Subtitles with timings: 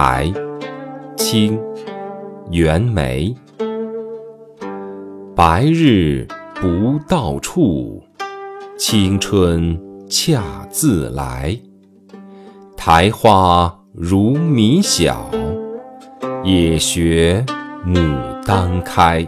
[0.00, 0.32] 苔
[1.16, 1.58] 清
[2.52, 3.34] 袁枚
[5.34, 6.24] 白日
[6.54, 8.00] 不到处
[8.78, 9.76] 青春
[10.08, 11.58] 恰自来。
[12.76, 15.28] 苔花如米小
[16.44, 17.44] 也学
[17.84, 19.26] 牡丹开。